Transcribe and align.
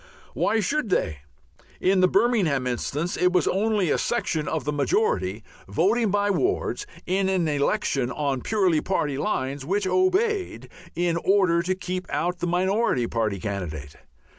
Why 0.33 0.61
should 0.61 0.89
they? 0.89 1.19
In 1.79 1.99
the 1.99 2.07
Birmingham 2.07 2.65
instance 2.65 3.15
it 3.15 3.31
was 3.31 3.47
only 3.47 3.91
a 3.91 3.99
section 3.99 4.47
of 4.47 4.63
the 4.63 4.73
majority, 4.73 5.43
voting 5.67 6.09
by 6.09 6.31
wards, 6.31 6.87
in 7.05 7.29
an 7.29 7.47
election 7.47 8.09
on 8.11 8.41
purely 8.41 8.81
party 8.81 9.19
lines, 9.19 9.63
which 9.63 9.85
"obeyed" 9.85 10.71
in 10.95 11.17
order 11.17 11.61
to 11.61 11.75
keep 11.75 12.07
out 12.09 12.39
the 12.39 12.47
minority 12.47 13.05
party 13.05 13.39
candidate. 13.39 13.95